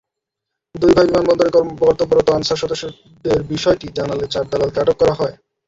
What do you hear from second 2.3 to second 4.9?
answer সদস্যদের বিষয়টি জানালে চার দালালকে